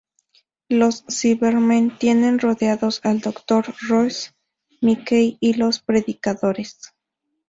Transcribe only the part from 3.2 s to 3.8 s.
Doctor,